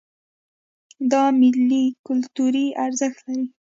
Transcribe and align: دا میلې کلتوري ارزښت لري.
دا 1.11 1.23
میلې 1.39 1.83
کلتوري 2.05 2.67
ارزښت 2.85 3.19
لري. 3.25 3.45